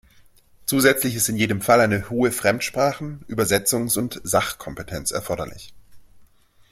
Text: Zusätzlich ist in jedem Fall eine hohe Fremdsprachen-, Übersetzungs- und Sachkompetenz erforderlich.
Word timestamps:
Zusätzlich 0.65 1.13
ist 1.13 1.29
in 1.29 1.37
jedem 1.37 1.61
Fall 1.61 1.79
eine 1.79 2.09
hohe 2.09 2.31
Fremdsprachen-, 2.31 3.23
Übersetzungs- 3.27 3.99
und 3.99 4.19
Sachkompetenz 4.23 5.11
erforderlich. 5.11 5.75